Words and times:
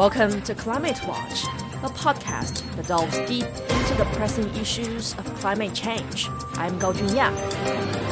Welcome 0.00 0.40
to 0.44 0.54
Climate 0.54 0.98
Watch, 1.06 1.44
a 1.82 1.90
podcast 1.90 2.64
that 2.74 2.86
delves 2.86 3.18
deep 3.28 3.44
into 3.44 3.94
the 3.98 4.08
pressing 4.14 4.48
issues 4.56 5.12
of 5.18 5.26
climate 5.34 5.74
change. 5.74 6.26
I'm 6.54 6.78
Gao 6.78 6.94
Junya. 6.94 7.30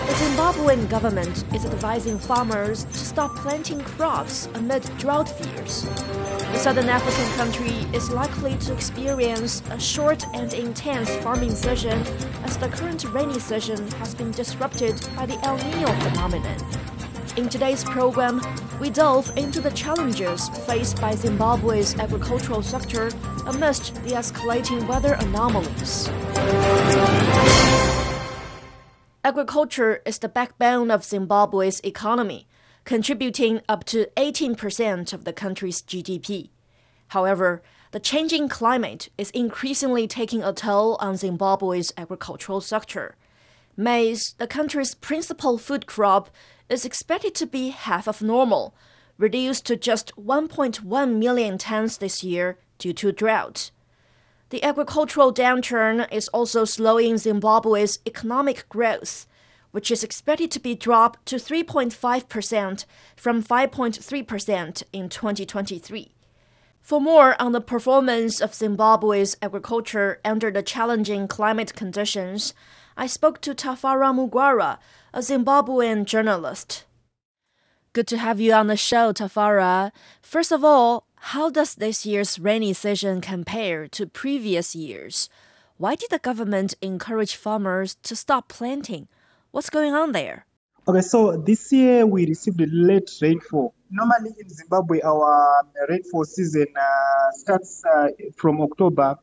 The 0.06 0.12
Zimbabwean 0.12 0.90
government 0.90 1.46
is 1.54 1.64
advising 1.64 2.18
farmers 2.18 2.84
to 2.84 2.92
stop 2.92 3.34
planting 3.36 3.80
crops 3.80 4.50
amid 4.52 4.82
drought 4.98 5.30
fears. 5.30 5.84
The 5.84 6.58
southern 6.58 6.90
African 6.90 7.34
country 7.38 7.88
is 7.96 8.10
likely 8.10 8.58
to 8.58 8.74
experience 8.74 9.62
a 9.70 9.80
short 9.80 10.26
and 10.34 10.52
intense 10.52 11.08
farming 11.24 11.54
season 11.54 12.02
as 12.44 12.58
the 12.58 12.68
current 12.68 13.02
rainy 13.14 13.38
season 13.38 13.90
has 13.92 14.14
been 14.14 14.32
disrupted 14.32 15.08
by 15.16 15.24
the 15.24 15.42
El 15.42 15.56
Nino 15.56 15.86
phenomenon. 16.00 16.87
In 17.38 17.48
today's 17.48 17.84
program, 17.84 18.42
we 18.80 18.90
delve 18.90 19.30
into 19.38 19.60
the 19.60 19.70
challenges 19.70 20.48
faced 20.66 21.00
by 21.00 21.14
Zimbabwe's 21.14 21.96
agricultural 21.96 22.62
sector 22.62 23.12
amidst 23.46 23.94
the 24.02 24.10
escalating 24.10 24.88
weather 24.88 25.12
anomalies. 25.20 26.08
Agriculture 29.22 30.02
is 30.04 30.18
the 30.18 30.28
backbone 30.28 30.90
of 30.90 31.04
Zimbabwe's 31.04 31.78
economy, 31.84 32.48
contributing 32.84 33.60
up 33.68 33.84
to 33.84 34.08
18% 34.16 35.12
of 35.12 35.22
the 35.22 35.32
country's 35.32 35.80
GDP. 35.80 36.50
However, 37.06 37.62
the 37.92 38.00
changing 38.00 38.48
climate 38.48 39.10
is 39.16 39.30
increasingly 39.30 40.08
taking 40.08 40.42
a 40.42 40.52
toll 40.52 40.96
on 40.98 41.16
Zimbabwe's 41.16 41.92
agricultural 41.96 42.60
sector. 42.60 43.14
Maize, 43.76 44.34
the 44.38 44.48
country's 44.48 44.96
principal 44.96 45.56
food 45.56 45.86
crop, 45.86 46.30
is 46.68 46.84
expected 46.84 47.34
to 47.36 47.46
be 47.46 47.70
half 47.70 48.06
of 48.06 48.22
normal, 48.22 48.74
reduced 49.16 49.66
to 49.66 49.76
just 49.76 50.14
1.1 50.16 51.16
million 51.16 51.58
tons 51.58 51.98
this 51.98 52.22
year 52.22 52.58
due 52.78 52.92
to 52.92 53.12
drought. 53.12 53.70
The 54.50 54.62
agricultural 54.62 55.34
downturn 55.34 56.10
is 56.12 56.28
also 56.28 56.64
slowing 56.64 57.18
Zimbabwe's 57.18 57.98
economic 58.06 58.68
growth, 58.68 59.26
which 59.72 59.90
is 59.90 60.02
expected 60.02 60.50
to 60.52 60.60
be 60.60 60.74
dropped 60.74 61.26
to 61.26 61.36
3.5% 61.36 62.84
from 63.16 63.42
5.3% 63.42 64.82
in 64.92 65.08
2023. 65.08 66.14
For 66.80 67.00
more 67.00 67.36
on 67.38 67.52
the 67.52 67.60
performance 67.60 68.40
of 68.40 68.54
Zimbabwe's 68.54 69.36
agriculture 69.42 70.20
under 70.24 70.50
the 70.50 70.62
challenging 70.62 71.28
climate 71.28 71.74
conditions, 71.74 72.54
I 73.00 73.06
spoke 73.06 73.40
to 73.42 73.54
Tafara 73.54 74.12
Mugwara, 74.12 74.78
a 75.14 75.20
Zimbabwean 75.20 76.04
journalist. 76.04 76.84
Good 77.92 78.08
to 78.08 78.18
have 78.18 78.40
you 78.40 78.52
on 78.52 78.66
the 78.66 78.76
show, 78.76 79.12
Tafara. 79.12 79.92
First 80.20 80.50
of 80.50 80.64
all, 80.64 81.06
how 81.32 81.48
does 81.48 81.76
this 81.76 82.04
year's 82.04 82.40
rainy 82.40 82.72
season 82.72 83.20
compare 83.20 83.86
to 83.86 84.08
previous 84.08 84.74
years? 84.74 85.28
Why 85.76 85.94
did 85.94 86.10
the 86.10 86.18
government 86.18 86.74
encourage 86.82 87.36
farmers 87.36 87.94
to 88.02 88.16
stop 88.16 88.48
planting? 88.48 89.06
What's 89.52 89.70
going 89.70 89.94
on 89.94 90.10
there? 90.10 90.46
Okay, 90.88 91.00
so 91.00 91.36
this 91.36 91.70
year 91.70 92.04
we 92.04 92.26
received 92.26 92.60
late 92.72 93.12
rainfall. 93.22 93.74
Normally 93.92 94.34
in 94.40 94.48
Zimbabwe, 94.48 95.02
our 95.02 95.62
rainfall 95.88 96.24
season 96.24 96.66
uh, 96.76 97.30
starts 97.30 97.84
uh, 97.84 98.08
from 98.34 98.60
October 98.60 99.14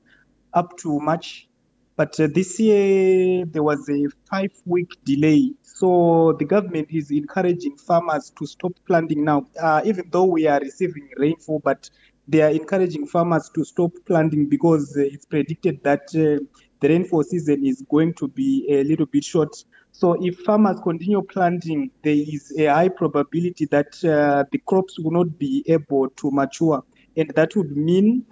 up 0.53 0.77
to 0.77 0.97
March. 1.01 1.49
But 1.97 2.19
uh, 2.19 2.27
this 2.33 2.59
year 2.59 3.45
there 3.45 3.63
was 3.63 3.87
a 3.89 4.07
five 4.29 4.51
week 4.65 4.91
delay 5.05 5.51
so 5.61 6.33
the 6.39 6.45
government 6.45 6.87
is 6.89 7.11
encouraging 7.11 7.75
farmers 7.77 8.31
to 8.39 8.45
stop 8.45 8.71
planting 8.87 9.25
now, 9.25 9.45
uh, 9.61 9.81
even 9.83 10.05
though 10.09 10.23
we 10.23 10.47
are 10.47 10.59
receiving 10.61 11.09
rainfall, 11.17 11.59
but 11.65 11.89
they 12.29 12.41
are 12.41 12.49
encouraging 12.51 13.05
farmers 13.07 13.49
to 13.55 13.65
stop 13.65 13.91
planting 14.05 14.47
because 14.47 14.95
uh, 14.97 15.01
it's 15.01 15.25
predicted 15.25 15.83
that 15.83 16.03
uh, 16.15 16.39
the 16.79 16.87
rainfall 16.87 17.23
season 17.23 17.65
is 17.65 17.83
going 17.89 18.13
to 18.13 18.29
be 18.29 18.65
a 18.69 18.83
little 18.85 19.05
bit 19.05 19.25
short. 19.25 19.53
So 19.91 20.15
if 20.21 20.39
farmers 20.39 20.79
continue 20.81 21.21
planting, 21.23 21.91
there 22.03 22.15
is 22.15 22.53
a 22.57 22.67
high 22.67 22.89
probability 22.89 23.65
that 23.71 23.87
uh, 24.05 24.45
the 24.51 24.59
crops 24.59 24.97
will 24.97 25.11
not 25.11 25.37
be 25.37 25.63
able 25.67 26.09
to 26.09 26.31
mature. 26.31 26.83
And 27.17 27.29
that 27.35 27.55
would 27.57 27.75
mean 27.75 28.25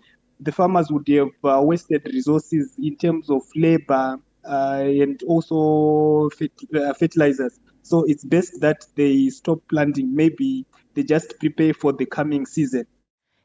the 0.44 0.52
farmers 0.52 0.92
would 0.92 1.08
have 1.08 1.30
uh, 1.44 1.62
wasted 1.62 2.06
resources 2.06 2.74
in 2.82 2.96
terms 2.98 3.30
of 3.30 3.42
labor, 3.56 4.18
uh, 4.46 4.84
and 4.84 5.22
also 5.24 6.30
uh, 6.76 6.94
fertilizers. 6.94 7.60
So 7.84 8.04
it's 8.04 8.24
best 8.24 8.62
that 8.62 8.86
they 8.96 9.30
stop 9.30 9.60
planting. 9.70 10.16
Maybe 10.16 10.66
they 10.94 11.04
just 11.04 11.40
prepare 11.40 11.74
for 11.74 11.94
the 11.94 12.06
coming 12.06 12.46
season. 12.46 12.86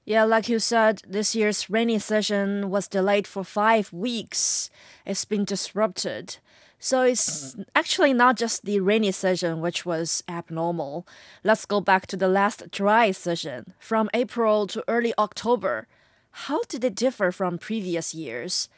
Yeah, 0.04 0.24
like 0.24 0.48
you 0.48 0.58
said, 0.58 1.02
this 1.06 1.34
year's 1.34 1.68
rainy 1.68 1.98
season 1.98 2.70
was 2.70 2.88
delayed 2.88 3.26
for 3.26 3.44
five 3.44 3.92
weeks. 3.92 4.70
It's 5.04 5.24
been 5.24 5.44
disrupted. 5.44 6.38
So 6.78 7.02
it's 7.02 7.56
actually 7.74 8.12
not 8.12 8.36
just 8.36 8.64
the 8.64 8.80
rainy 8.80 9.12
season 9.12 9.60
which 9.60 9.84
was 9.84 10.22
abnormal. 10.28 11.06
Let's 11.42 11.66
go 11.66 11.80
back 11.80 12.06
to 12.06 12.16
the 12.16 12.28
last 12.28 12.70
dry 12.70 13.10
season, 13.10 13.74
from 13.78 14.08
April 14.14 14.66
to 14.68 14.84
early 14.86 15.12
October. 15.18 15.88
How 16.30 16.62
did 16.68 16.84
it 16.84 16.94
differ 16.94 17.32
from 17.32 17.58
previous 17.58 18.14
years? 18.14 18.68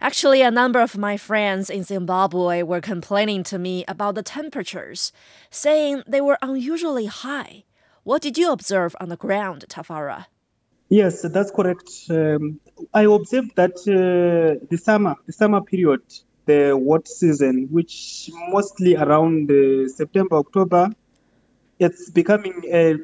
Actually, 0.00 0.42
a 0.42 0.50
number 0.50 0.80
of 0.80 0.98
my 0.98 1.16
friends 1.16 1.70
in 1.70 1.82
Zimbabwe 1.82 2.62
were 2.62 2.80
complaining 2.80 3.42
to 3.44 3.58
me 3.58 3.84
about 3.88 4.14
the 4.14 4.22
temperatures, 4.22 5.12
saying 5.50 6.02
they 6.06 6.20
were 6.20 6.38
unusually 6.42 7.06
high. 7.06 7.64
What 8.02 8.22
did 8.22 8.36
you 8.36 8.52
observe 8.52 8.94
on 9.00 9.08
the 9.08 9.16
ground, 9.16 9.64
Tafara? 9.68 10.26
Yes, 10.88 11.22
that's 11.22 11.50
correct. 11.50 11.90
Um, 12.10 12.60
I 12.92 13.04
observed 13.04 13.56
that 13.56 13.76
uh, 13.88 14.64
the 14.70 14.76
summer, 14.76 15.16
the 15.26 15.32
summer 15.32 15.60
period, 15.60 16.02
the 16.44 16.76
wet 16.76 17.08
season, 17.08 17.68
which 17.70 18.30
mostly 18.50 18.94
around 18.94 19.50
uh, 19.50 19.88
September, 19.88 20.36
October, 20.36 20.90
it's 21.78 22.10
becoming 22.10 22.62
a, 22.70 22.94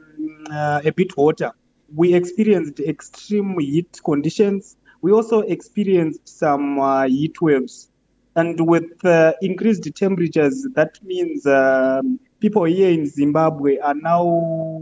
uh, 0.51 0.81
a 0.85 0.93
bit 0.93 1.13
hotter. 1.17 1.53
We 1.95 2.15
experienced 2.15 2.81
extreme 2.81 3.59
heat 3.59 4.01
conditions 4.05 4.77
we 5.03 5.11
also 5.11 5.41
experienced 5.41 6.29
some 6.29 6.79
uh, 6.79 7.07
heat 7.09 7.43
waves. 7.43 7.91
And 8.37 8.59
with 8.67 9.05
uh, 9.05 9.35
increased 9.43 9.87
temperatures, 9.95 10.67
that 10.75 11.03
means 11.03 11.45
um, 11.45 12.19
people 12.41 12.65
here 12.65 12.91
in 12.91 13.07
Zimbabwe 13.07 13.79
are 13.79 13.95
now 13.95 14.81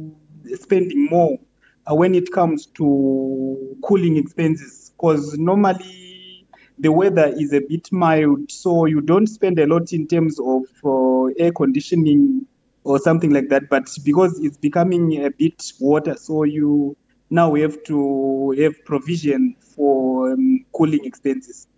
spending 0.55 1.07
more 1.07 1.39
uh, 1.91 1.95
when 1.95 2.15
it 2.15 2.31
comes 2.31 2.67
to 2.67 3.77
cooling 3.83 4.19
expenses. 4.19 4.93
Because 4.97 5.37
normally 5.39 6.47
the 6.79 6.93
weather 6.93 7.33
is 7.37 7.53
a 7.55 7.61
bit 7.61 7.91
mild, 7.91 8.53
so 8.53 8.85
you 8.85 9.01
don't 9.01 9.27
spend 9.27 9.59
a 9.59 9.67
lot 9.67 9.93
in 9.93 10.07
terms 10.07 10.39
of 10.39 10.63
uh, 10.85 11.33
air 11.39 11.51
conditioning 11.51 12.47
or 12.85 12.99
something 12.99 13.31
like 13.31 13.49
that. 13.49 13.69
But 13.69 13.89
because 14.05 14.39
it's 14.41 14.57
becoming 14.57 15.25
a 15.25 15.31
bit 15.31 15.73
water, 15.81 16.17
so 16.17 16.45
you 16.45 16.97
now 17.31 17.51
we 17.51 17.61
have 17.61 17.83
to 17.85 18.55
have 18.59 18.85
provision 18.85 19.55
for 19.61 20.33
um, 20.33 20.65
cooling 20.73 21.05
expenses. 21.05 21.69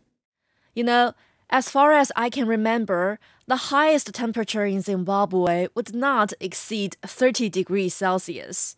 You 0.74 0.84
know, 0.84 1.12
as 1.50 1.68
far 1.68 1.92
as 1.92 2.10
I 2.16 2.30
can 2.30 2.46
remember, 2.46 3.18
the 3.46 3.56
highest 3.56 4.14
temperature 4.14 4.64
in 4.64 4.80
Zimbabwe 4.80 5.68
would 5.74 5.94
not 5.94 6.32
exceed 6.40 6.96
30 7.02 7.50
degrees 7.50 7.92
Celsius. 7.92 8.76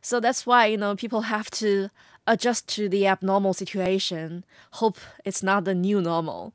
So 0.00 0.18
that's 0.18 0.44
why, 0.44 0.66
you 0.66 0.76
know, 0.76 0.96
people 0.96 1.22
have 1.22 1.50
to 1.52 1.90
adjust 2.26 2.66
to 2.68 2.88
the 2.88 3.06
abnormal 3.06 3.54
situation, 3.54 4.44
hope 4.72 4.98
it's 5.24 5.42
not 5.42 5.64
the 5.64 5.74
new 5.74 6.00
normal. 6.00 6.54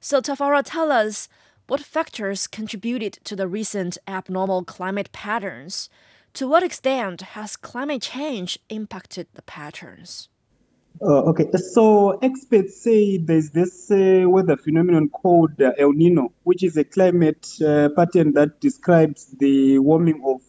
So, 0.00 0.22
Tafara, 0.22 0.62
tell 0.64 0.90
us 0.90 1.28
what 1.70 1.80
factors 1.80 2.48
contributed 2.48 3.12
to 3.22 3.36
the 3.36 3.46
recent 3.46 3.96
abnormal 4.08 4.64
climate 4.64 5.12
patterns? 5.12 5.88
To 6.34 6.48
what 6.48 6.64
extent 6.64 7.20
has 7.20 7.56
climate 7.56 8.02
change 8.02 8.58
impacted 8.68 9.28
the 9.34 9.42
patterns? 9.42 10.28
Uh, 11.00 11.30
okay, 11.30 11.48
so 11.52 12.18
experts 12.22 12.82
say 12.82 13.18
there's 13.18 13.50
this 13.50 13.88
uh, 13.88 14.24
weather 14.28 14.56
phenomenon 14.56 15.08
called 15.10 15.62
uh, 15.62 15.70
El 15.78 15.92
Nino, 15.92 16.32
which 16.42 16.64
is 16.64 16.76
a 16.76 16.82
climate 16.82 17.46
uh, 17.64 17.88
pattern 17.94 18.32
that 18.32 18.60
describes 18.60 19.26
the 19.38 19.78
warming 19.78 20.20
of 20.26 20.42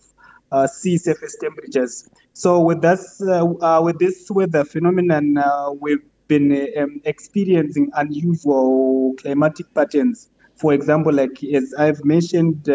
uh, 0.51 0.65
sea 0.65 0.97
surface 0.97 1.37
temperatures. 1.39 2.09
So 2.33 2.61
with 2.61 2.81
this, 2.81 3.21
uh, 3.21 3.79
with 3.83 3.99
this 3.99 4.25
weather 4.31 4.65
phenomenon, 4.65 5.37
we've 5.79 6.03
been 6.27 6.67
um, 6.79 6.99
experiencing 7.05 7.91
unusual 7.93 9.13
climatic 9.19 9.71
patterns. 9.75 10.31
For 10.61 10.73
example, 10.73 11.13
like 11.13 11.43
as 11.43 11.73
I've 11.77 12.03
mentioned 12.05 12.69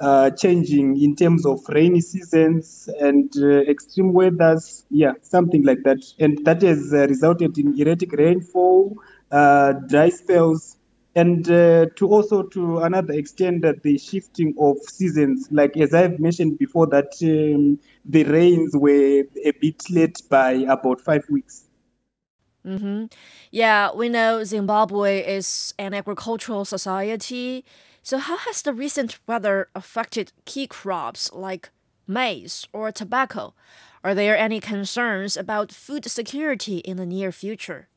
uh, 0.00 0.30
changing 0.30 1.00
in 1.00 1.14
terms 1.16 1.46
of 1.46 1.60
rainy 1.68 2.00
seasons 2.00 2.88
and 3.00 3.30
uh, 3.38 3.60
extreme 3.72 4.12
weathers. 4.12 4.84
Yeah, 4.90 5.12
something 5.22 5.64
like 5.64 5.82
that. 5.84 5.98
And 6.18 6.44
that 6.44 6.62
has 6.62 6.92
uh, 6.92 7.06
resulted 7.08 7.56
in 7.58 7.78
erratic 7.80 8.12
rainfall, 8.12 8.96
uh, 9.30 9.72
dry 9.88 10.10
spells, 10.10 10.76
and 11.14 11.48
uh, 11.50 11.86
to 11.96 12.08
also 12.08 12.42
to 12.42 12.78
another 12.80 13.14
extent 13.14 13.62
that 13.62 13.82
the 13.82 13.98
shifting 13.98 14.54
of 14.60 14.76
seasons 14.90 15.46
like 15.52 15.76
as 15.76 15.94
i've 15.94 16.18
mentioned 16.18 16.58
before 16.58 16.88
that 16.88 17.12
um, 17.22 17.78
the 18.04 18.24
rains 18.24 18.72
were 18.74 19.22
a 19.44 19.52
bit 19.60 19.80
late 19.90 20.20
by 20.28 20.52
about 20.68 21.00
five 21.00 21.22
weeks 21.30 21.63
mm-hmm. 22.64 23.06
yeah 23.50 23.90
we 23.94 24.08
know 24.08 24.44
zimbabwe 24.44 25.20
is 25.20 25.74
an 25.78 25.94
agricultural 25.94 26.64
society 26.64 27.64
so 28.02 28.18
how 28.18 28.36
has 28.38 28.62
the 28.62 28.72
recent 28.72 29.18
weather 29.26 29.68
affected 29.74 30.32
key 30.44 30.66
crops 30.66 31.32
like 31.32 31.70
maize 32.06 32.66
or 32.72 32.90
tobacco 32.90 33.54
are 34.02 34.14
there 34.14 34.36
any 34.36 34.60
concerns 34.60 35.36
about 35.36 35.72
food 35.72 36.04
security 36.04 36.78
in 36.78 36.96
the 36.96 37.06
near 37.06 37.32
future 37.32 37.88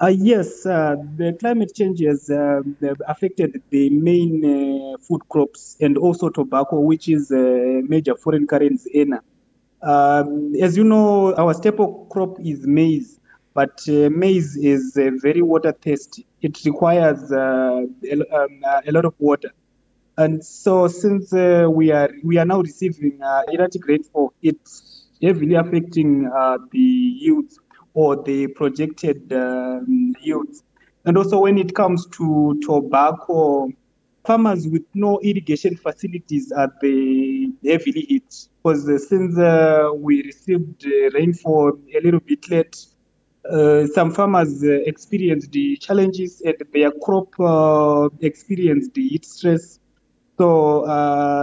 uh, 0.00 0.06
yes, 0.06 0.66
uh, 0.66 0.96
the 1.16 1.32
climate 1.38 1.72
change 1.74 2.00
has 2.00 2.30
uh, 2.30 2.62
affected 3.06 3.62
the 3.70 3.90
main 3.90 4.44
uh, 4.44 4.98
food 4.98 5.20
crops 5.28 5.76
and 5.80 5.96
also 5.96 6.28
tobacco, 6.28 6.80
which 6.80 7.08
is 7.08 7.30
a 7.30 7.82
major 7.86 8.16
foreign 8.16 8.46
currency 8.46 8.90
earner. 9.00 9.22
Um, 9.82 10.54
as 10.60 10.76
you 10.76 10.84
know, 10.84 11.34
our 11.34 11.54
staple 11.54 12.06
crop 12.10 12.40
is 12.40 12.66
maize, 12.66 13.20
but 13.54 13.80
uh, 13.88 14.08
maize 14.10 14.56
is 14.56 14.92
very 14.94 15.42
water 15.42 15.72
thirsty. 15.72 16.26
It 16.40 16.64
requires 16.64 17.30
uh, 17.30 17.84
a, 18.10 18.36
um, 18.36 18.60
a, 18.86 18.92
lot 18.92 19.04
of 19.04 19.14
water. 19.18 19.50
And 20.16 20.44
so, 20.44 20.88
since 20.88 21.32
we 21.32 21.90
are 21.90 22.10
we 22.22 22.38
are 22.38 22.44
now 22.44 22.60
receiving 22.60 23.20
erratic 23.52 23.86
rainfall, 23.86 24.32
it's 24.42 25.06
heavily 25.22 25.54
affecting 25.54 26.24
the 26.24 26.78
yields 26.78 27.58
or 27.94 28.22
the 28.22 28.48
projected 28.48 29.32
um, 29.32 30.14
yields. 30.20 30.62
And 31.04 31.16
also, 31.16 31.40
when 31.40 31.58
it 31.58 31.74
comes 31.74 32.06
to 32.18 32.60
tobacco, 32.62 33.68
farmers 34.24 34.68
with 34.68 34.84
no 34.94 35.18
irrigation 35.20 35.76
facilities 35.76 36.52
are 36.52 36.72
the 36.80 37.52
heavily 37.66 38.06
hit 38.08 38.48
because 38.62 38.88
uh, 38.88 38.98
since 38.98 39.36
uh, 39.36 39.90
we 39.94 40.22
received 40.22 40.86
uh, 40.86 41.10
rainfall 41.10 41.72
a 41.96 42.00
little 42.00 42.20
bit 42.20 42.48
late, 42.50 42.86
uh, 43.50 43.86
some 43.88 44.12
farmers 44.12 44.62
uh, 44.62 44.78
experienced 44.86 45.52
the 45.52 45.76
challenges 45.78 46.40
and 46.44 46.56
their 46.72 46.90
crop 46.90 47.28
uh, 47.40 48.08
experienced 48.20 48.94
the 48.94 49.08
heat 49.08 49.24
stress. 49.24 49.78
So 50.38 50.84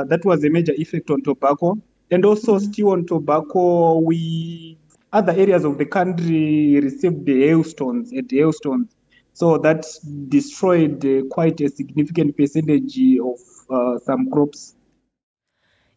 that 0.09 0.25
was 0.25 0.43
a 0.43 0.49
major 0.49 0.73
effect 0.73 1.09
on 1.09 1.21
tobacco. 1.21 1.77
And 2.11 2.25
also, 2.25 2.55
mm-hmm. 2.55 2.71
still 2.71 2.89
on 2.89 3.05
tobacco, 3.05 3.99
we 3.99 4.77
other 5.11 5.33
areas 5.33 5.63
of 5.65 5.77
the 5.77 5.85
country 5.85 6.79
received 6.79 7.25
the 7.25 7.47
hailstones 7.47 8.13
at 8.13 8.25
hailstones. 8.29 8.95
So 9.33 9.57
that 9.59 9.85
destroyed 10.27 11.05
uh, 11.05 11.23
quite 11.29 11.61
a 11.61 11.69
significant 11.69 12.35
percentage 12.35 12.99
of 13.19 13.39
uh, 13.69 13.99
some 13.99 14.29
crops. 14.29 14.75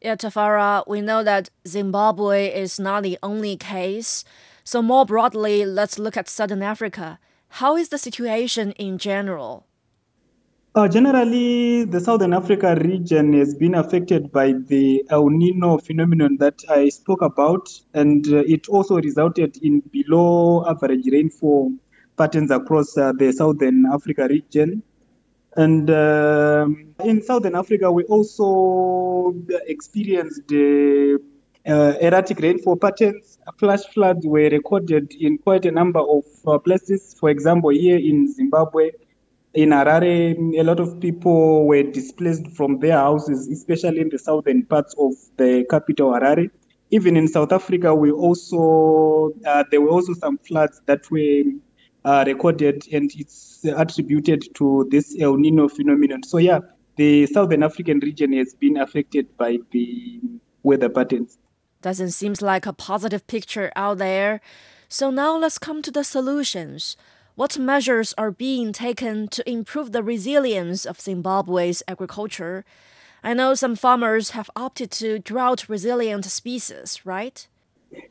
Yeah, 0.00 0.16
Tafara, 0.16 0.84
we 0.87 1.00
know 1.00 1.22
that 1.22 1.50
Zimbabwe 1.66 2.48
is 2.48 2.78
not 2.78 3.02
the 3.02 3.19
only 3.22 3.56
case. 3.56 4.25
So, 4.64 4.81
more 4.81 5.05
broadly, 5.05 5.64
let's 5.64 5.99
look 5.99 6.17
at 6.17 6.29
Southern 6.29 6.62
Africa. 6.62 7.19
How 7.49 7.76
is 7.76 7.88
the 7.88 7.99
situation 7.99 8.73
in 8.73 8.97
general? 8.99 9.67
Uh, 10.75 10.88
generally, 10.88 11.85
the 11.85 12.00
Southern 12.00 12.32
Africa 12.32 12.75
region 12.81 13.35
has 13.35 13.55
been 13.55 13.75
affected 13.75 14.32
by 14.32 14.53
the 14.53 15.05
El 15.11 15.29
Nino 15.29 15.76
phenomenon 15.79 16.37
that 16.38 16.62
I 16.70 16.88
spoke 16.88 17.20
about, 17.20 17.69
and 17.93 18.26
uh, 18.29 18.44
it 18.47 18.69
also 18.69 18.97
resulted 18.97 19.59
in 19.62 19.81
below 19.93 20.65
average 20.67 21.06
rainfall 21.11 21.73
patterns 22.17 22.50
across 22.50 22.97
uh, 22.97 23.12
the 23.19 23.32
Southern 23.32 23.85
Africa 23.93 24.29
region. 24.31 24.82
And 25.56 25.91
um, 25.91 26.94
in 27.05 27.20
Southern 27.20 27.55
Africa, 27.55 27.93
we 27.93 28.05
also 28.05 29.35
experienced 29.67 30.49
uh, 31.67 31.94
erratic 32.00 32.41
rainfall 32.41 32.76
patterns. 32.76 33.38
Flash 33.59 33.85
floods 33.93 34.26
were 34.26 34.49
recorded 34.50 35.12
in 35.19 35.38
quite 35.38 35.64
a 35.64 35.70
number 35.70 36.00
of 36.00 36.25
uh, 36.47 36.59
places. 36.59 37.14
For 37.19 37.31
example, 37.31 37.70
here 37.70 37.99
in 37.99 38.32
Zimbabwe, 38.32 38.91
in 39.55 39.70
Harare, 39.70 40.37
a 40.59 40.62
lot 40.62 40.81
of 40.81 41.00
people 41.00 41.67
were 41.67 41.82
displaced 41.82 42.49
from 42.56 42.79
their 42.79 42.97
houses, 42.97 43.49
especially 43.49 44.00
in 44.00 44.09
the 44.09 44.19
southern 44.19 44.64
parts 44.64 44.94
of 44.99 45.12
the 45.37 45.64
capital, 45.69 46.12
Harare. 46.12 46.50
Even 46.91 47.17
in 47.17 47.26
South 47.29 47.53
Africa, 47.53 47.94
we 47.94 48.11
also 48.11 49.32
uh, 49.47 49.65
there 49.70 49.81
were 49.81 49.91
also 49.91 50.15
some 50.15 50.38
floods 50.38 50.81
that 50.87 51.11
were 51.11 51.43
uh, 52.05 52.25
recorded, 52.26 52.85
and 52.93 53.11
it's 53.17 53.65
attributed 53.65 54.43
to 54.55 54.87
this 54.91 55.17
El 55.19 55.37
Nino 55.37 55.69
phenomenon. 55.69 56.23
So 56.23 56.38
yeah, 56.38 56.61
the 56.97 57.26
Southern 57.26 57.62
African 57.62 57.99
region 58.00 58.32
has 58.35 58.55
been 58.55 58.76
affected 58.76 59.37
by 59.37 59.58
the 59.70 60.20
weather 60.62 60.88
patterns. 60.88 61.38
Doesn't 61.82 62.12
seem 62.12 62.34
like 62.40 62.64
a 62.64 62.73
positive 62.73 63.26
picture 63.26 63.73
out 63.76 63.99
there. 63.99 64.40
So 64.88 65.11
now 65.11 65.37
let's 65.37 65.58
come 65.58 65.82
to 65.82 65.90
the 65.90 66.05
solutions. 66.05 66.96
What 67.34 67.58
measures 67.58 68.14
are 68.19 68.31
being 68.31 68.73
taken 68.73 69.26
to 69.29 69.50
improve 69.50 69.93
the 69.93 70.02
resilience 70.02 70.84
of 70.84 71.00
Zimbabwe's 71.00 71.82
agriculture? 71.88 72.64
I 73.25 73.34
know 73.34 73.55
some 73.55 73.76
farmers 73.76 74.31
have 74.31 74.50
opted 74.55 74.90
to 74.93 75.19
drought 75.19 75.69
resilient 75.69 76.25
species, 76.26 77.05
right? 77.05 77.46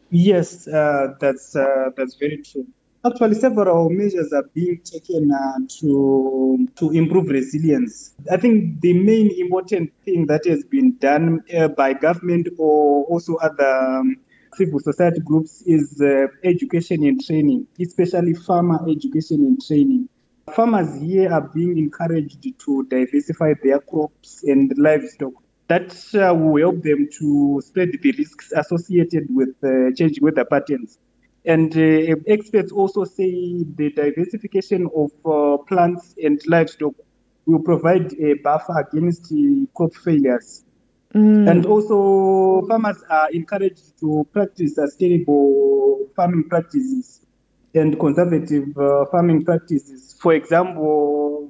Yes, 0.09 0.68
uh, 0.68 1.15
that's 1.19 1.56
uh, 1.56 1.89
that's 1.95 2.15
very 2.15 2.38
true. 2.38 2.68
Actually, 3.03 3.33
several 3.33 3.89
measures 3.89 4.31
are 4.31 4.45
being 4.53 4.80
taken 4.83 5.31
uh, 5.31 5.57
to 5.80 6.68
to 6.75 6.92
improve 6.92 7.30
resilience. 7.30 8.13
I 8.31 8.38
think 8.38 8.80
the 8.81 8.94
main 8.94 9.31
important 9.39 9.92
thing 10.06 10.27
that 10.27 10.45
has 10.45 10.63
been 10.65 10.98
done 10.98 11.42
uh, 11.57 11.69
by 11.69 11.94
government 11.94 12.50
or 12.59 13.06
also 13.06 13.38
other 13.38 13.65
um, 13.65 14.18
civil 14.53 14.80
society 14.80 15.19
groups 15.19 15.63
is 15.65 16.00
uh, 16.00 16.27
education 16.44 17.03
and 17.03 17.19
training, 17.25 17.65
especially 17.80 18.36
farmer 18.36 18.80
education 18.88 19.45
and 19.47 19.59
training. 19.65 20.07
Farmers 20.56 21.01
here 21.01 21.33
are 21.33 21.50
being 21.56 21.80
encouraged 21.80 22.44
to 22.59 22.86
diversify 22.88 23.56
their 23.63 23.80
crops 23.80 24.44
and 24.44 24.71
livestock. 24.77 25.33
That 25.69 25.89
uh, 26.13 26.36
will 26.36 26.57
help 26.57 26.83
them 26.83 27.09
to 27.18 27.62
spread 27.65 27.94
the 28.00 28.12
risks 28.12 28.51
associated 28.51 29.25
with 29.30 29.56
uh, 29.63 29.89
changing 29.95 30.24
weather 30.24 30.45
patterns. 30.45 31.00
And 31.45 31.75
uh, 31.75 32.15
experts 32.27 32.71
also 32.71 33.03
say 33.03 33.63
the 33.75 33.91
diversification 33.95 34.88
of 34.95 35.11
uh, 35.25 35.57
plants 35.63 36.13
and 36.21 36.39
livestock 36.47 36.93
will 37.45 37.59
provide 37.59 38.13
a 38.13 38.35
buffer 38.43 38.79
against 38.79 39.33
crop 39.75 39.93
failures. 39.95 40.63
Mm. 41.15 41.49
And 41.49 41.65
also, 41.65 42.65
farmers 42.67 43.03
are 43.09 43.29
encouraged 43.31 43.99
to 43.99 44.25
practice 44.31 44.75
sustainable 44.75 46.07
farming 46.16 46.47
practices 46.47 47.25
and 47.73 47.99
conservative 47.99 48.77
uh, 48.77 49.06
farming 49.11 49.44
practices. 49.44 50.16
For 50.21 50.33
example, 50.33 51.49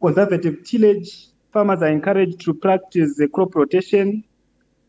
conservative 0.00 0.64
tillage, 0.64 1.28
farmers 1.52 1.80
are 1.82 1.88
encouraged 1.88 2.40
to 2.40 2.54
practice 2.54 3.20
crop 3.32 3.54
rotation. 3.54 4.24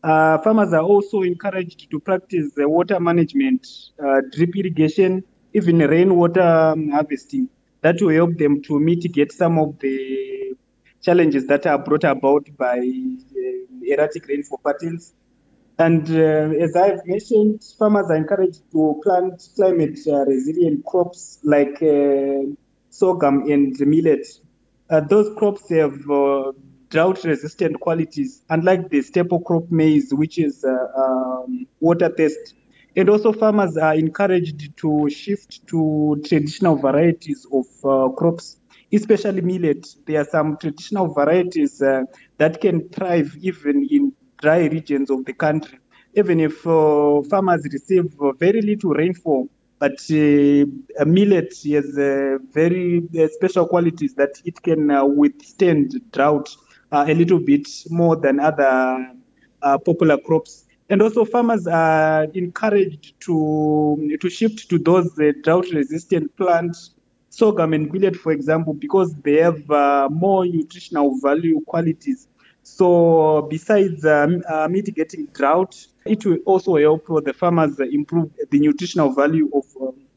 Uh, 0.04 0.38
farmers 0.42 0.74
are 0.74 0.82
also 0.82 1.22
encouraged 1.22 1.90
to 1.90 1.98
practice 1.98 2.52
the 2.56 2.68
water 2.68 3.00
management, 3.00 3.66
uh, 4.04 4.20
drip 4.32 4.54
irrigation, 4.54 5.24
even 5.54 5.78
rainwater 5.78 6.42
um, 6.42 6.90
harvesting. 6.90 7.48
That 7.80 7.96
will 8.02 8.10
help 8.14 8.36
them 8.36 8.62
to 8.64 8.78
mitigate 8.78 9.32
some 9.32 9.58
of 9.58 9.78
the 9.80 10.54
challenges 11.02 11.46
that 11.46 11.66
are 11.66 11.78
brought 11.78 12.04
about 12.04 12.46
by 12.58 12.80
erratic 13.82 14.28
rainfall 14.28 14.60
patterns. 14.66 15.14
And 15.78 16.08
uh, 16.10 16.64
as 16.64 16.76
I've 16.76 17.00
mentioned, 17.06 17.62
farmers 17.78 18.06
are 18.10 18.16
encouraged 18.16 18.62
to 18.72 19.00
plant 19.02 19.42
climate 19.56 19.98
uh, 20.06 20.24
resilient 20.26 20.84
crops 20.84 21.38
like 21.42 21.82
uh, 21.82 22.42
sorghum 22.90 23.50
and 23.50 23.74
millet. 23.80 24.26
Uh, 24.90 25.00
those 25.00 25.34
crops 25.38 25.68
have 25.70 25.98
uh, 26.10 26.52
drought 26.94 27.24
resistant 27.24 27.80
qualities, 27.80 28.44
unlike 28.50 28.88
the 28.90 29.02
staple 29.02 29.40
crop 29.40 29.64
maize, 29.70 30.08
which 30.14 30.38
is 30.38 30.64
uh, 30.64 31.00
um, 31.02 31.66
water 31.80 32.10
thirst. 32.16 32.54
And 32.96 33.08
also, 33.10 33.32
farmers 33.32 33.76
are 33.76 33.94
encouraged 33.96 34.76
to 34.78 35.10
shift 35.10 35.66
to 35.68 36.22
traditional 36.24 36.76
varieties 36.76 37.46
of 37.52 37.66
crops 38.16 38.60
especially 38.92 39.40
millet. 39.40 39.86
There 40.06 40.20
are 40.20 40.24
some 40.30 40.56
traditional 40.58 41.12
varieties 41.12 41.82
uh, 41.82 42.02
that 42.38 42.60
can 42.60 42.88
thrive 42.90 43.34
even 43.40 43.88
in 43.90 44.12
dry 44.40 44.66
regions 44.66 45.10
of 45.10 45.24
the 45.24 45.32
country. 45.34 45.78
Even 46.14 46.40
if 46.40 46.66
uh, 46.66 47.22
farmers 47.28 47.66
receive 47.72 48.04
very 48.38 48.62
little 48.62 48.90
rainfall, 48.90 49.48
but 49.80 49.98
uh, 50.10 51.04
millet 51.06 51.52
has 51.72 51.98
uh, 51.98 52.38
very 52.52 53.02
uh, 53.18 53.26
special 53.32 53.66
qualities 53.66 54.14
that 54.14 54.30
it 54.44 54.62
can 54.62 54.90
uh, 54.90 55.04
withstand 55.04 55.90
drought 56.12 56.48
a 56.92 57.14
little 57.14 57.40
bit 57.40 57.68
more 57.90 58.16
than 58.16 58.40
other 58.40 59.12
popular 59.84 60.18
crops. 60.18 60.64
And 60.90 61.00
also, 61.00 61.24
farmers 61.24 61.66
are 61.66 62.24
encouraged 62.34 63.18
to 63.20 64.16
to 64.20 64.30
shift 64.30 64.68
to 64.68 64.78
those 64.78 65.10
drought-resistant 65.42 66.36
plants 66.36 66.94
sorghum 67.34 67.72
and 67.72 67.92
millet, 67.92 68.16
for 68.16 68.32
example, 68.32 68.74
because 68.74 69.14
they 69.16 69.38
have 69.38 69.70
uh, 69.70 70.08
more 70.10 70.46
nutritional 70.46 71.18
value 71.20 71.60
qualities. 71.66 72.28
So, 72.62 73.46
besides 73.50 74.04
um, 74.06 74.42
uh, 74.48 74.68
mitigating 74.70 75.26
drought, 75.26 75.86
it 76.06 76.24
will 76.24 76.38
also 76.46 76.76
help 76.76 77.06
the 77.24 77.32
farmers 77.32 77.78
improve 77.80 78.30
the 78.50 78.58
nutritional 78.58 79.12
value 79.12 79.50
of, 79.52 79.64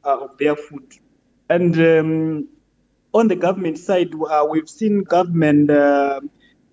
uh, 0.06 0.24
of 0.24 0.38
their 0.38 0.56
food. 0.56 0.94
And 1.50 1.76
um, 1.76 2.48
on 3.14 3.28
the 3.28 3.36
government 3.36 3.80
side, 3.80 4.14
uh, 4.16 4.46
we've 4.50 4.70
seen 4.70 5.04
government 5.04 5.70
uh, 5.70 6.22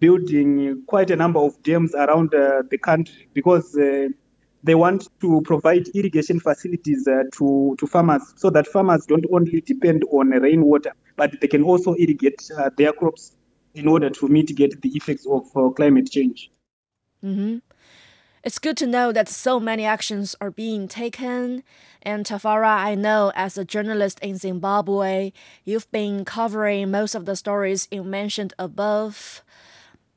building 0.04 0.82
quite 0.86 1.10
a 1.10 1.16
number 1.16 1.40
of 1.40 1.52
dams 1.62 1.94
around 1.94 2.34
uh, 2.34 2.62
the 2.70 2.76
country 2.76 3.26
because 3.32 3.74
uh, 3.76 4.06
they 4.62 4.74
want 4.74 5.08
to 5.22 5.40
provide 5.46 5.88
irrigation 5.94 6.38
facilities 6.38 7.08
uh, 7.08 7.22
to, 7.32 7.74
to 7.78 7.86
farmers 7.86 8.24
so 8.36 8.50
that 8.50 8.66
farmers 8.66 9.06
don't 9.06 9.24
only 9.32 9.62
depend 9.62 10.04
on 10.12 10.28
rainwater, 10.28 10.92
but 11.16 11.30
they 11.40 11.48
can 11.48 11.62
also 11.62 11.94
irrigate 11.94 12.40
uh, 12.58 12.68
their 12.76 12.92
crops 12.92 13.32
in 13.74 13.88
order 13.88 14.10
to 14.10 14.28
mitigate 14.28 14.74
the 14.82 14.90
effects 14.90 15.26
of 15.26 15.42
climate 15.74 16.10
change. 16.10 16.50
Mm-hmm. 17.24 17.58
It's 18.44 18.58
good 18.58 18.76
to 18.76 18.86
know 18.86 19.10
that 19.10 19.30
so 19.30 19.58
many 19.58 19.86
actions 19.86 20.36
are 20.38 20.50
being 20.50 20.86
taken. 20.86 21.62
And 22.02 22.26
Tafara, 22.26 22.76
I 22.76 22.94
know 22.94 23.32
as 23.34 23.56
a 23.56 23.64
journalist 23.64 24.20
in 24.20 24.36
Zimbabwe, 24.36 25.32
you've 25.64 25.90
been 25.90 26.26
covering 26.26 26.90
most 26.90 27.14
of 27.14 27.24
the 27.24 27.36
stories 27.36 27.88
you 27.90 28.04
mentioned 28.04 28.52
above. 28.58 29.42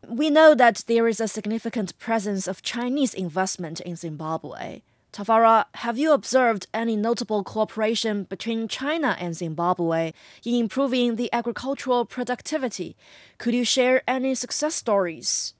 We 0.05 0.29
know 0.29 0.53
that 0.55 0.83
there 0.87 1.07
is 1.07 1.19
a 1.19 1.27
significant 1.27 1.97
presence 1.97 2.47
of 2.47 2.61
Chinese 2.61 3.13
investment 3.13 3.79
in 3.81 3.95
Zimbabwe. 3.95 4.81
Tafara, 5.11 5.65
have 5.75 5.97
you 5.97 6.11
observed 6.11 6.67
any 6.73 6.95
notable 6.95 7.43
cooperation 7.43 8.23
between 8.23 8.67
China 8.67 9.17
and 9.19 9.35
Zimbabwe 9.35 10.13
in 10.45 10.53
improving 10.53 11.15
the 11.15 11.31
agricultural 11.33 12.05
productivity? 12.05 12.95
Could 13.39 13.55
you 13.55 13.65
share 13.65 14.03
any 14.07 14.35
success 14.35 14.75
stories? 14.75 15.53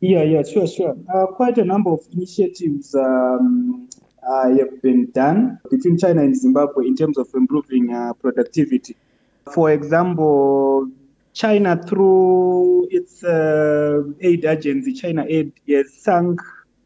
Yeah, 0.00 0.22
yeah, 0.22 0.42
sure, 0.42 0.66
sure. 0.66 0.96
Uh, 1.14 1.26
quite 1.26 1.58
a 1.58 1.64
number 1.64 1.90
of 1.90 2.00
initiatives 2.12 2.94
um, 2.94 3.88
uh, 4.26 4.48
have 4.48 4.82
been 4.82 5.10
done 5.12 5.60
between 5.70 5.96
China 5.98 6.22
and 6.22 6.36
Zimbabwe 6.36 6.86
in 6.86 6.96
terms 6.96 7.18
of 7.18 7.28
improving 7.34 7.94
uh, 7.94 8.14
productivity. 8.14 8.96
For 9.52 9.70
example, 9.70 10.88
China, 11.34 11.80
through 11.88 12.88
its 12.90 13.22
uh, 13.24 14.02
aid 14.20 14.44
agency, 14.44 14.92
China 14.92 15.24
Aid, 15.28 15.52
has 15.68 15.92
sunk 16.02 16.40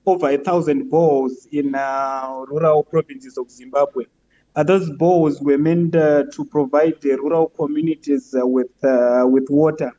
over 0.06 0.30
a 0.30 0.38
thousand 0.38 0.90
boreholes 0.90 1.46
in 1.52 1.74
uh, 1.74 2.44
rural 2.48 2.84
provinces 2.84 3.38
of 3.38 3.50
Zimbabwe. 3.50 4.04
Uh, 4.54 4.62
those 4.62 4.90
boreholes 4.90 5.42
were 5.42 5.58
meant 5.58 5.92
to 5.92 6.44
provide 6.50 7.00
the 7.00 7.16
rural 7.16 7.48
communities 7.48 8.30
with 8.34 8.68
with 8.82 9.46
water 9.50 9.92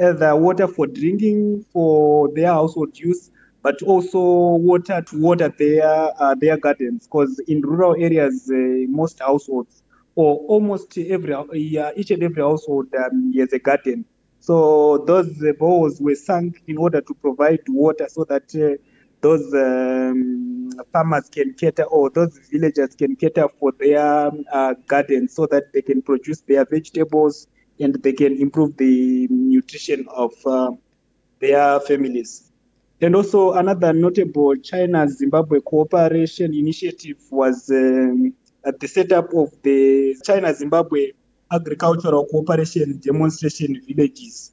either 0.00 0.36
water 0.36 0.68
for 0.68 0.86
drinking 0.86 1.64
for 1.72 2.28
their 2.34 2.48
household 2.48 2.98
use, 2.98 3.30
but 3.62 3.80
also 3.82 4.20
water 4.56 5.02
to 5.02 5.20
water 5.20 5.52
their 5.58 6.10
uh, 6.20 6.34
their 6.36 6.58
gardens. 6.58 7.06
Because 7.06 7.40
in 7.48 7.62
rural 7.62 7.96
areas, 8.02 8.50
uh, 8.52 8.56
most 8.90 9.20
households 9.20 9.83
or 10.16 10.36
almost 10.48 10.96
every 10.98 11.32
uh, 11.34 11.44
each 11.96 12.10
and 12.10 12.22
every 12.22 12.42
household 12.42 12.86
um, 12.94 13.32
has 13.36 13.52
a 13.52 13.58
garden. 13.58 14.04
So 14.40 14.98
those 15.06 15.42
bowls 15.58 16.00
were 16.00 16.14
sunk 16.14 16.62
in 16.66 16.76
order 16.76 17.00
to 17.00 17.14
provide 17.14 17.60
water 17.68 18.06
so 18.08 18.24
that 18.24 18.54
uh, 18.54 18.76
those 19.22 19.54
um, 19.54 20.70
farmers 20.92 21.30
can 21.30 21.54
cater 21.54 21.84
or 21.84 22.10
those 22.10 22.38
villagers 22.52 22.94
can 22.94 23.16
cater 23.16 23.48
for 23.58 23.72
their 23.78 24.30
uh, 24.52 24.74
gardens 24.86 25.34
so 25.34 25.46
that 25.46 25.72
they 25.72 25.80
can 25.80 26.02
produce 26.02 26.42
their 26.42 26.66
vegetables 26.66 27.46
and 27.80 27.94
they 28.02 28.12
can 28.12 28.36
improve 28.36 28.76
the 28.76 29.26
nutrition 29.30 30.06
of 30.10 30.32
uh, 30.46 30.70
their 31.40 31.80
families. 31.80 32.50
And 33.00 33.16
also, 33.16 33.52
another 33.52 33.92
notable 33.92 34.54
China 34.56 35.08
Zimbabwe 35.08 35.60
cooperation 35.60 36.54
initiative 36.54 37.16
was 37.30 37.68
um, 37.70 38.34
at 38.66 38.80
the 38.80 38.86
setup 38.86 39.32
of 39.34 39.50
the 39.62 40.16
China 40.24 40.52
Zimbabwe 40.54 41.12
agricultural 41.52 42.26
cooperation 42.26 42.98
demonstration 42.98 43.80
villages. 43.86 44.52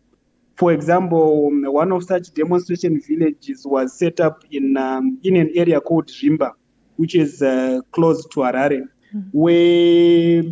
For 0.56 0.72
example, 0.74 1.50
one 1.72 1.92
of 1.92 2.04
such 2.04 2.34
demonstration 2.34 3.02
villages 3.02 3.66
was 3.66 3.98
set 3.98 4.20
up 4.20 4.44
in 4.52 4.78
um, 4.78 5.20
in 5.24 5.36
an 5.36 5.52
area 5.56 5.82
called 5.82 6.08
Rimba, 6.08 6.52
which 6.98 7.16
is 7.16 7.42
uh, 7.42 7.80
close 7.92 8.26
to 8.28 8.42
Harare 8.42 8.88
where 9.32 10.44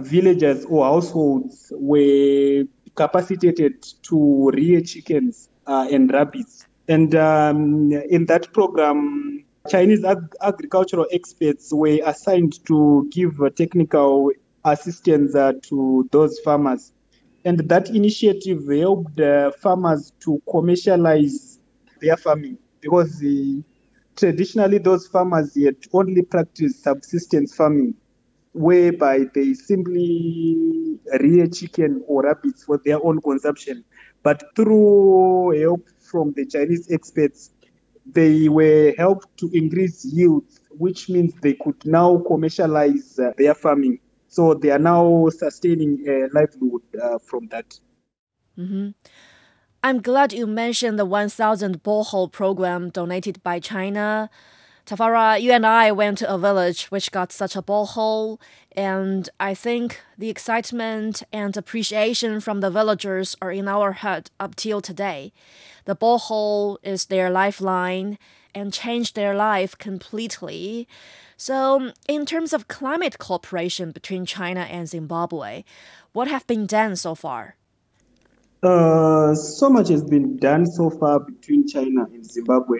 villagers 0.00 0.64
or 0.64 0.84
households 0.84 1.72
were 1.76 2.64
capacitated 2.94 3.84
to 4.02 4.50
rear 4.50 4.80
chickens 4.80 5.48
uh, 5.66 5.86
and 5.90 6.12
rabbits. 6.12 6.66
And 6.88 7.14
um, 7.14 7.92
in 7.92 8.26
that 8.26 8.52
program, 8.52 9.44
Chinese 9.68 10.04
ag- 10.04 10.34
agricultural 10.42 11.06
experts 11.12 11.72
were 11.72 11.98
assigned 12.04 12.54
to 12.66 13.08
give 13.12 13.38
technical 13.56 14.30
assistance 14.64 15.34
uh, 15.34 15.52
to 15.62 16.08
those 16.12 16.38
farmers. 16.40 16.92
And 17.44 17.60
that 17.68 17.90
initiative 17.90 18.66
helped 18.68 19.20
uh, 19.20 19.52
farmers 19.52 20.12
to 20.24 20.42
commercialize 20.50 21.58
their 22.00 22.16
farming 22.16 22.58
because 22.80 23.18
the 23.18 23.62
traditionally 24.16 24.78
those 24.78 25.06
farmers 25.06 25.54
had 25.54 25.76
only 25.92 26.22
practiced 26.22 26.82
subsistence 26.82 27.54
farming, 27.54 27.94
whereby 28.52 29.26
they 29.34 29.54
simply 29.54 30.98
rear 31.20 31.46
chicken 31.46 32.02
or 32.06 32.22
rabbits 32.22 32.64
for 32.64 32.80
their 32.84 33.04
own 33.04 33.20
consumption. 33.20 33.84
But 34.22 34.42
through 34.56 35.58
help 35.60 35.86
from 36.00 36.32
the 36.34 36.46
Chinese 36.46 36.90
experts, 36.90 37.50
they 38.12 38.48
were 38.48 38.94
helped 38.96 39.36
to 39.38 39.50
increase 39.52 40.04
yields, 40.04 40.60
which 40.70 41.08
means 41.08 41.34
they 41.42 41.54
could 41.54 41.84
now 41.84 42.18
commercialize 42.26 43.18
uh, 43.18 43.32
their 43.36 43.54
farming. 43.54 43.98
So 44.28 44.54
they 44.54 44.70
are 44.70 44.78
now 44.78 45.28
sustaining 45.30 46.04
a 46.08 46.28
livelihood 46.32 46.82
uh, 47.02 47.18
from 47.18 47.48
that. 47.48 47.78
Mm-hmm. 48.58 48.90
I'm 49.82 50.02
glad 50.02 50.32
you 50.32 50.46
mentioned 50.46 50.98
the 50.98 51.04
1000 51.04 51.82
borehole 51.82 52.30
program 52.30 52.90
donated 52.90 53.42
by 53.42 53.60
China. 53.60 54.28
Tafara, 54.88 55.38
you 55.38 55.52
and 55.52 55.66
I 55.66 55.92
went 55.92 56.16
to 56.18 56.34
a 56.34 56.38
village 56.38 56.86
which 56.86 57.12
got 57.12 57.30
such 57.30 57.54
a 57.54 57.60
borehole, 57.60 58.40
and 58.72 59.28
I 59.38 59.52
think 59.52 60.00
the 60.16 60.30
excitement 60.30 61.22
and 61.30 61.54
appreciation 61.54 62.40
from 62.40 62.60
the 62.60 62.70
villagers 62.70 63.36
are 63.42 63.52
in 63.52 63.68
our 63.68 63.92
head 63.92 64.30
up 64.40 64.56
till 64.56 64.80
today. 64.80 65.34
The 65.84 65.94
borehole 65.94 66.78
is 66.82 67.04
their 67.04 67.28
lifeline 67.28 68.16
and 68.54 68.72
changed 68.72 69.14
their 69.14 69.34
life 69.34 69.76
completely. 69.76 70.88
So, 71.36 71.92
in 72.08 72.24
terms 72.24 72.54
of 72.54 72.68
climate 72.68 73.18
cooperation 73.18 73.90
between 73.90 74.24
China 74.24 74.60
and 74.60 74.88
Zimbabwe, 74.88 75.64
what 76.14 76.28
have 76.28 76.46
been 76.46 76.64
done 76.64 76.96
so 76.96 77.14
far? 77.14 77.56
Uh, 78.62 79.34
so 79.34 79.68
much 79.68 79.88
has 79.88 80.02
been 80.02 80.38
done 80.38 80.64
so 80.64 80.88
far 80.88 81.20
between 81.20 81.68
China 81.68 82.06
and 82.10 82.24
Zimbabwe. 82.24 82.78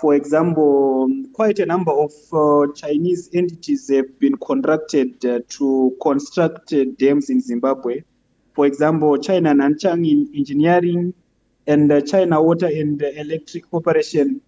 For 0.00 0.14
example, 0.14 1.10
quite 1.32 1.58
a 1.58 1.66
number 1.66 1.90
of 1.90 2.12
uh, 2.32 2.72
Chinese 2.74 3.30
entities 3.34 3.88
have 3.88 4.18
been 4.20 4.36
contracted 4.36 5.24
uh, 5.24 5.40
to 5.48 5.96
construct 6.00 6.72
uh, 6.72 6.84
dams 6.98 7.30
in 7.30 7.40
Zimbabwe. 7.40 8.02
For 8.54 8.66
example, 8.66 9.18
China 9.18 9.52
Nanchang 9.54 10.08
in 10.08 10.32
engineering 10.36 11.14
and 11.66 11.90
uh, 11.90 12.00
China 12.00 12.40
Water 12.42 12.66
and 12.66 13.02
Electric 13.02 13.70
Corporation. 13.70 14.40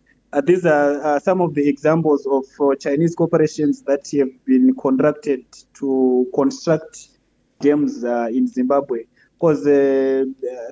these 0.44 0.64
are 0.64 1.18
some 1.18 1.40
of 1.40 1.54
the 1.54 1.68
examples 1.68 2.26
of 2.26 2.44
Chinese 2.78 3.16
corporations 3.16 3.82
that 3.82 4.08
have 4.16 4.30
been 4.44 4.74
contracted 4.76 5.44
to 5.74 6.26
construct 6.32 7.08
dams 7.60 8.04
in 8.04 8.46
Zimbabwe 8.46 9.04
because 9.40 9.66
uh, 9.66 10.24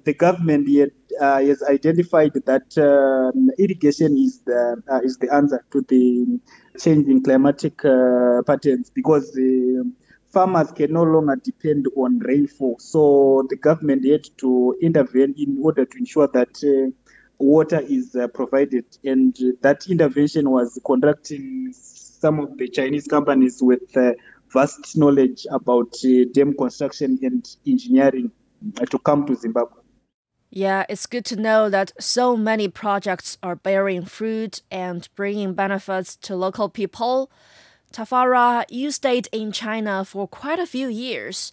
the 0.04 0.14
government 0.18 0.68
yet, 0.68 0.90
uh, 1.20 1.40
has 1.40 1.62
identified 1.62 2.32
that 2.46 2.76
um, 2.78 3.50
irrigation 3.58 4.16
is 4.16 4.40
the 4.44 4.82
uh, 4.90 5.00
is 5.02 5.16
the 5.18 5.32
answer 5.32 5.64
to 5.72 5.82
the 5.88 6.40
changing 6.78 7.22
climatic 7.22 7.84
uh, 7.84 8.42
patterns 8.46 8.90
because 8.90 9.32
the 9.32 9.90
farmers 10.32 10.70
can 10.72 10.92
no 10.92 11.02
longer 11.02 11.36
depend 11.36 11.86
on 11.96 12.18
rainfall. 12.20 12.76
So 12.78 13.46
the 13.48 13.56
government 13.56 14.04
had 14.06 14.24
to 14.38 14.76
intervene 14.82 15.34
in 15.38 15.58
order 15.62 15.84
to 15.84 15.98
ensure 15.98 16.28
that 16.28 16.62
uh, 16.62 16.90
water 17.38 17.80
is 17.80 18.14
uh, 18.14 18.28
provided, 18.28 18.84
and 19.04 19.36
that 19.62 19.86
intervention 19.88 20.50
was 20.50 20.78
conducting 20.84 21.72
some 21.72 22.40
of 22.40 22.58
the 22.58 22.68
Chinese 22.68 23.06
companies 23.06 23.62
with 23.62 23.80
vast 24.52 24.96
knowledge 24.96 25.46
about 25.50 25.94
dam 26.32 26.54
construction 26.54 27.18
and 27.22 27.46
engineering 27.66 28.30
to 28.90 28.98
come 28.98 29.26
to 29.26 29.34
Zimbabwe. 29.34 29.77
Yeah, 30.50 30.86
it's 30.88 31.06
good 31.06 31.26
to 31.26 31.36
know 31.36 31.68
that 31.68 31.92
so 32.00 32.36
many 32.36 32.68
projects 32.68 33.36
are 33.42 33.54
bearing 33.54 34.06
fruit 34.06 34.62
and 34.70 35.06
bringing 35.14 35.52
benefits 35.52 36.16
to 36.16 36.36
local 36.36 36.70
people. 36.70 37.30
Tafara, 37.92 38.64
you 38.70 38.90
stayed 38.90 39.28
in 39.30 39.52
China 39.52 40.04
for 40.06 40.26
quite 40.26 40.58
a 40.58 40.66
few 40.66 40.88
years. 40.88 41.52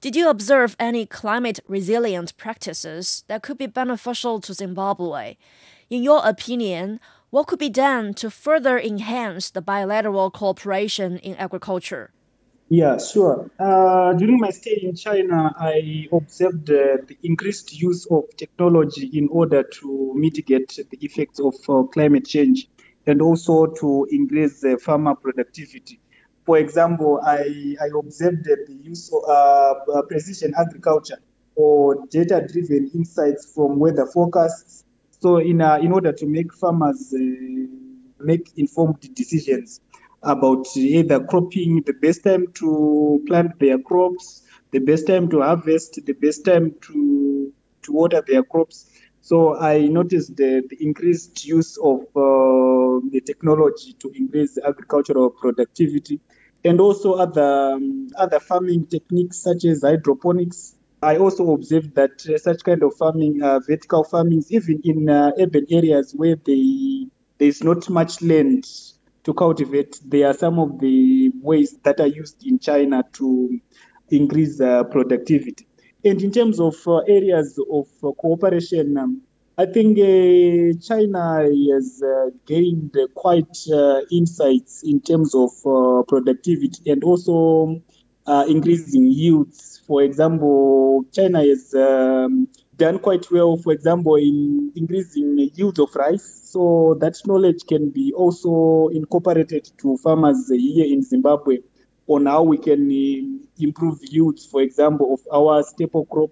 Did 0.00 0.16
you 0.16 0.28
observe 0.28 0.74
any 0.80 1.06
climate 1.06 1.60
resilient 1.68 2.36
practices 2.36 3.22
that 3.28 3.42
could 3.42 3.58
be 3.58 3.68
beneficial 3.68 4.40
to 4.40 4.54
Zimbabwe? 4.54 5.36
In 5.88 6.02
your 6.02 6.20
opinion, 6.24 6.98
what 7.30 7.46
could 7.46 7.60
be 7.60 7.70
done 7.70 8.12
to 8.14 8.28
further 8.28 8.76
enhance 8.76 9.50
the 9.50 9.62
bilateral 9.62 10.32
cooperation 10.32 11.18
in 11.18 11.36
agriculture? 11.36 12.10
Yeah, 12.74 12.96
sure. 12.96 13.50
Uh, 13.58 14.14
during 14.14 14.40
my 14.40 14.48
stay 14.48 14.78
in 14.82 14.96
China, 14.96 15.54
I 15.58 16.06
observed 16.10 16.70
uh, 16.70 17.04
the 17.06 17.18
increased 17.22 17.78
use 17.78 18.06
of 18.10 18.24
technology 18.38 19.10
in 19.12 19.28
order 19.28 19.62
to 19.62 20.14
mitigate 20.16 20.70
the 20.90 20.96
effects 21.02 21.38
of 21.38 21.54
uh, 21.68 21.82
climate 21.88 22.24
change 22.24 22.68
and 23.06 23.20
also 23.20 23.66
to 23.66 24.06
increase 24.10 24.64
farmer 24.82 25.14
productivity. 25.14 26.00
For 26.46 26.56
example, 26.56 27.20
I, 27.22 27.76
I 27.78 27.88
observed 27.94 28.44
the 28.44 28.78
use 28.82 29.12
of 29.12 29.22
uh, 29.28 29.74
uh, 29.98 30.02
precision 30.08 30.54
agriculture 30.58 31.18
or 31.54 32.06
data 32.10 32.42
driven 32.50 32.90
insights 32.94 33.52
from 33.54 33.78
weather 33.80 34.06
forecasts. 34.06 34.82
So, 35.20 35.36
in, 35.36 35.60
uh, 35.60 35.76
in 35.76 35.92
order 35.92 36.14
to 36.14 36.26
make 36.26 36.54
farmers 36.54 37.12
make 38.18 38.50
informed 38.56 39.00
decisions 39.14 39.80
about 40.22 40.66
either 40.76 41.20
cropping, 41.24 41.82
the 41.86 41.94
best 41.94 42.24
time 42.24 42.46
to 42.54 43.22
plant 43.26 43.58
their 43.58 43.78
crops, 43.78 44.42
the 44.72 44.78
best 44.78 45.06
time 45.06 45.28
to 45.30 45.40
harvest, 45.40 46.00
the 46.06 46.12
best 46.14 46.44
time 46.44 46.74
to 46.82 47.52
to 47.82 47.92
water 47.92 48.22
their 48.26 48.42
crops. 48.44 48.88
So 49.20 49.56
I 49.56 49.86
noticed 49.86 50.36
the, 50.36 50.62
the 50.68 50.76
increased 50.84 51.44
use 51.44 51.76
of 51.78 52.00
uh, 52.16 53.00
the 53.10 53.20
technology 53.24 53.94
to 54.00 54.10
increase 54.14 54.58
agricultural 54.64 55.30
productivity, 55.30 56.20
and 56.64 56.80
also 56.80 57.14
other 57.14 57.72
um, 57.74 58.08
other 58.16 58.40
farming 58.40 58.86
techniques 58.86 59.38
such 59.38 59.64
as 59.64 59.82
hydroponics. 59.82 60.76
I 61.02 61.16
also 61.16 61.52
observed 61.52 61.94
that 61.96 62.24
uh, 62.32 62.38
such 62.38 62.62
kind 62.62 62.82
of 62.82 62.94
farming, 62.96 63.42
uh, 63.42 63.58
vertical 63.66 64.04
farming, 64.04 64.44
even 64.50 64.80
in 64.84 65.08
uh, 65.08 65.32
urban 65.38 65.66
areas 65.70 66.14
where 66.14 66.36
they, 66.36 67.06
there 67.38 67.48
is 67.48 67.62
not 67.64 67.90
much 67.90 68.22
land 68.22 68.64
to 69.24 69.34
cultivate. 69.34 70.00
There 70.04 70.28
are 70.28 70.34
some 70.34 70.58
of 70.58 70.80
the 70.80 71.30
ways 71.40 71.76
that 71.84 72.00
are 72.00 72.06
used 72.06 72.46
in 72.46 72.58
China 72.58 73.04
to 73.14 73.60
increase 74.10 74.60
uh, 74.60 74.84
productivity. 74.84 75.66
And 76.04 76.20
in 76.20 76.32
terms 76.32 76.58
of 76.58 76.74
uh, 76.86 76.98
areas 77.08 77.58
of 77.70 77.86
uh, 78.02 78.10
cooperation, 78.12 78.96
um, 78.96 79.22
I 79.56 79.66
think 79.66 79.98
uh, 79.98 80.76
China 80.80 81.42
has 81.42 82.02
uh, 82.02 82.30
gained 82.46 82.96
quite 83.14 83.56
uh, 83.72 84.00
insights 84.10 84.82
in 84.82 85.00
terms 85.00 85.34
of 85.34 85.50
productivity 86.08 86.90
and 86.90 87.04
also 87.04 87.80
increasing 88.48 89.04
yields. 89.06 89.82
For 89.86 90.02
example, 90.02 91.04
China 91.12 91.40
has 91.40 91.74
um, 91.74 92.48
done 92.76 92.98
quite 92.98 93.30
well, 93.30 93.56
for 93.56 93.72
example, 93.72 94.16
in 94.16 94.72
increasing 94.74 95.50
yields 95.54 95.78
of 95.78 95.94
rice. 95.94 96.41
So 96.52 96.98
that 97.00 97.16
knowledge 97.26 97.64
can 97.66 97.88
be 97.88 98.12
also 98.12 98.88
incorporated 98.88 99.70
to 99.80 99.96
farmers 99.96 100.50
here 100.50 100.84
in 100.84 101.02
Zimbabwe 101.02 101.60
on 102.06 102.26
how 102.26 102.42
we 102.42 102.58
can 102.58 102.90
uh, 102.90 103.64
improve 103.64 104.00
yields, 104.02 104.44
for 104.44 104.60
example, 104.60 105.14
of 105.14 105.20
our 105.32 105.62
staple 105.62 106.04
crop. 106.04 106.28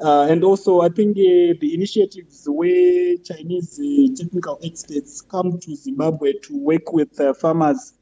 Uh, 0.00 0.26
and 0.28 0.42
also, 0.42 0.80
I 0.80 0.88
think 0.88 1.16
uh, 1.16 1.54
the 1.60 1.70
initiatives 1.74 2.48
where 2.50 3.18
Chinese 3.18 3.78
uh, 3.78 4.16
technical 4.20 4.58
experts 4.64 5.20
come 5.20 5.60
to 5.60 5.76
Zimbabwe 5.76 6.32
to 6.42 6.58
work 6.58 6.92
with 6.92 7.20
uh, 7.20 7.32
farmers, 7.32 7.92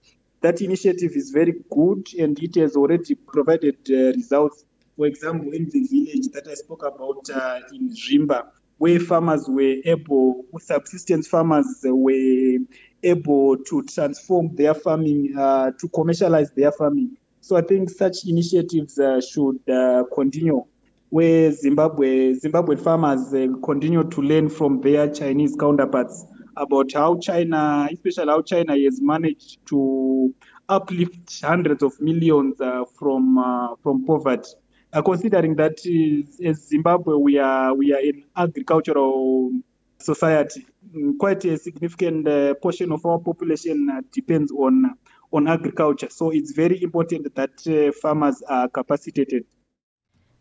that 0.41 0.63
initiative 0.63 1.13
is 1.15 1.29
very 1.31 1.57
good 1.71 2.07
and 2.19 2.43
it 2.43 2.55
has 2.55 2.75
already 2.75 3.17
provided 3.17 3.77
uh, 3.91 4.17
results 4.17 4.65
for 4.97 5.07
example, 5.07 5.51
in 5.53 5.69
the 5.71 5.83
village 5.89 6.29
that 6.33 6.47
I 6.49 6.55
spoke 6.55 6.85
about 6.85 7.29
uh, 7.29 7.61
in 7.73 7.91
Zimba, 7.91 8.45
where 8.79 8.99
farmers 8.99 9.49
were 9.49 9.77
able, 9.85 10.45
subsistence 10.59 11.27
farmers 11.27 11.67
were 11.85 12.59
able 13.03 13.57
to 13.57 13.83
transform 13.85 14.55
their 14.57 14.75
farming 14.75 15.35
uh, 15.37 15.71
to 15.79 15.89
commercialize 15.89 16.51
their 16.53 16.73
farming. 16.73 17.17
So 17.41 17.57
I 17.57 17.61
think 17.61 17.91
such 17.91 18.25
initiatives 18.27 18.99
uh, 18.99 19.21
should 19.21 19.61
uh, 19.69 20.05
continue, 20.15 20.65
where 21.11 21.53
Zimbabwe 21.53 22.35
Zimbabwean 22.35 22.81
farmers 22.81 23.33
uh, 23.35 23.47
continue 23.63 24.03
to 24.05 24.21
learn 24.23 24.49
from 24.49 24.81
their 24.81 25.11
Chinese 25.13 25.55
counterparts 25.59 26.25
about 26.57 26.93
how 26.93 27.19
China, 27.19 27.89
especially 27.93 28.29
how 28.29 28.43
China 28.43 28.79
has 28.79 29.01
managed 29.01 29.59
to 29.67 30.35
uplift 30.69 31.43
hundreds 31.43 31.83
of 31.83 31.93
millions 32.01 32.59
uh, 32.61 32.85
from 32.99 33.37
uh, 33.37 33.75
from 33.83 34.05
poverty 34.07 34.51
uh, 34.95 35.03
considering 35.03 35.57
that 35.57 35.81
uh, 35.85 36.49
as 36.49 36.69
Zimbabwe 36.69 37.17
we 37.17 37.39
are 37.39 37.75
we 37.75 37.93
are 37.93 37.99
an 37.99 38.25
agricultural 38.37 39.51
society, 39.99 40.67
mm, 40.95 41.19
quite 41.19 41.45
a 41.45 41.59
significant 41.59 42.29
uh, 42.29 42.55
portion 42.55 42.93
of 42.93 43.05
our 43.05 43.19
population 43.19 43.91
uh, 43.91 44.01
depends 44.13 44.53
on 44.53 44.95
on 45.33 45.49
agriculture. 45.49 46.09
So 46.11 46.31
it's 46.31 46.53
very 46.53 46.81
important 46.83 47.35
that 47.35 47.67
uh, 47.67 47.93
farmers 48.01 48.41
are 48.49 48.69
capacitated. 48.69 49.45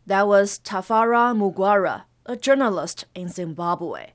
That 0.06 0.28
was 0.28 0.60
Tafara 0.60 1.34
Mugwara, 1.34 2.04
a 2.26 2.36
journalist 2.36 3.06
in 3.16 3.30
Zimbabwe. 3.30 4.12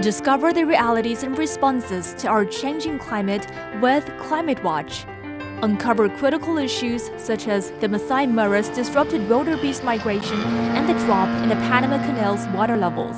Discover 0.00 0.52
the 0.52 0.64
realities 0.64 1.22
and 1.22 1.36
responses 1.38 2.14
to 2.18 2.28
our 2.28 2.44
changing 2.44 2.98
climate 2.98 3.46
with 3.80 4.06
Climate 4.18 4.62
Watch 4.64 5.04
uncover 5.62 6.08
critical 6.08 6.58
issues 6.58 7.10
such 7.16 7.48
as 7.48 7.70
the 7.80 7.88
Masai 7.88 8.26
Mara's 8.26 8.68
disrupted 8.70 9.28
wildebeest 9.28 9.84
migration 9.84 10.40
and 10.76 10.88
the 10.88 11.04
drop 11.04 11.28
in 11.42 11.48
the 11.48 11.56
Panama 11.56 11.98
Canal's 11.98 12.46
water 12.48 12.76
levels. 12.76 13.16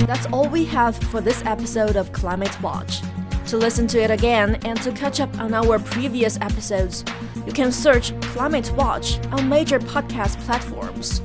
That's 0.07 0.27
all 0.27 0.49
we 0.49 0.65
have 0.67 0.97
for 0.97 1.21
this 1.21 1.45
episode 1.45 1.97
of 1.97 2.13
Climate 2.13 2.63
Watch. 2.63 3.01
To 3.49 3.57
listen 3.57 3.89
to 3.89 4.01
it 4.01 4.11
again 4.11 4.55
and 4.65 4.81
to 4.83 4.93
catch 4.93 5.19
up 5.21 5.37
on 5.41 5.53
our 5.53 5.81
previous 5.81 6.41
episodes, 6.41 7.05
you 7.45 7.53
can 7.53 7.73
search 7.73 8.19
Climate 8.21 8.73
Watch 8.77 9.19
on 9.27 9.49
major 9.49 9.81
podcast 9.81 10.39
platforms. 10.47 11.21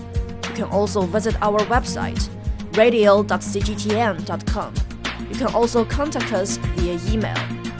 You 0.48 0.56
can 0.56 0.66
also 0.66 1.02
visit 1.02 1.40
our 1.42 1.60
website, 1.62 2.28
radio.cgtn.com. 2.76 4.74
You 5.30 5.36
can 5.36 5.48
also 5.48 5.86
contact 5.86 6.34
us 6.34 6.58
via 6.58 7.00
email, 7.12 7.38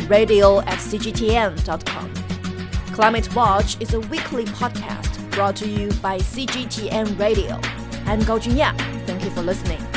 radio 0.08 0.60
at 0.62 0.78
cgtn.com. 0.78 2.14
Climate 2.94 3.36
Watch 3.36 3.82
is 3.82 3.94
a 3.96 4.00
weekly 4.02 4.46
podcast 4.46 5.32
brought 5.32 5.56
to 5.58 5.68
you 5.68 5.92
by 6.02 6.18
CGTN 6.20 7.18
Radio. 7.18 7.60
I'm 8.06 8.24
Gao 8.24 8.38
Junya. 8.38 8.78
Thank 9.08 9.24
you 9.24 9.32
for 9.32 9.42
listening. 9.42 9.91